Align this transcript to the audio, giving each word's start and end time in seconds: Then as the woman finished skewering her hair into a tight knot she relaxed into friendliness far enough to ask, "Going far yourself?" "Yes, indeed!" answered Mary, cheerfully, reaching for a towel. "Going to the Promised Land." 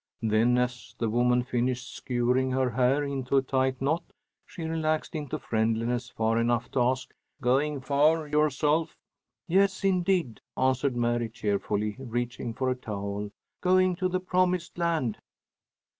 Then 0.23 0.57
as 0.57 0.95
the 0.97 1.11
woman 1.11 1.43
finished 1.43 1.95
skewering 1.95 2.49
her 2.49 2.71
hair 2.71 3.03
into 3.03 3.37
a 3.37 3.43
tight 3.43 3.79
knot 3.79 4.01
she 4.47 4.63
relaxed 4.63 5.13
into 5.13 5.37
friendliness 5.37 6.09
far 6.09 6.39
enough 6.39 6.71
to 6.71 6.81
ask, 6.81 7.13
"Going 7.39 7.81
far 7.81 8.27
yourself?" 8.27 8.97
"Yes, 9.47 9.83
indeed!" 9.83 10.41
answered 10.57 10.95
Mary, 10.95 11.29
cheerfully, 11.29 11.97
reaching 11.99 12.51
for 12.55 12.71
a 12.71 12.75
towel. 12.75 13.29
"Going 13.61 13.95
to 13.97 14.09
the 14.09 14.19
Promised 14.19 14.75
Land." 14.75 15.19